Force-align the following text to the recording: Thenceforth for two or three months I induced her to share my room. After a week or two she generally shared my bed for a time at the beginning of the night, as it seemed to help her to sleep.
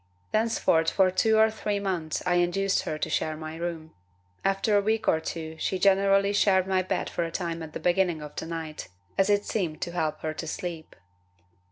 Thenceforth 0.31 0.89
for 0.89 1.11
two 1.11 1.37
or 1.37 1.51
three 1.51 1.79
months 1.79 2.23
I 2.25 2.37
induced 2.37 2.85
her 2.85 2.97
to 2.97 3.07
share 3.07 3.37
my 3.37 3.55
room. 3.55 3.93
After 4.43 4.75
a 4.75 4.81
week 4.81 5.07
or 5.07 5.19
two 5.19 5.57
she 5.59 5.77
generally 5.77 6.33
shared 6.33 6.65
my 6.65 6.81
bed 6.81 7.07
for 7.07 7.23
a 7.23 7.29
time 7.29 7.61
at 7.61 7.73
the 7.73 7.79
beginning 7.79 8.19
of 8.23 8.35
the 8.35 8.47
night, 8.47 8.87
as 9.15 9.29
it 9.29 9.45
seemed 9.45 9.79
to 9.81 9.91
help 9.91 10.21
her 10.21 10.33
to 10.33 10.47
sleep. 10.47 10.95